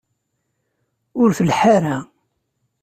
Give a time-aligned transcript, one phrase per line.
[1.21, 1.97] Ur tḥellu ara.